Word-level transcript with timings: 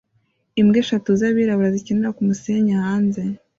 Imbwa 0.59 0.77
eshatu 0.83 1.09
zabirabura 1.19 1.73
zikinira 1.75 2.15
kumusenyi 2.17 2.73
hanze 2.81 3.21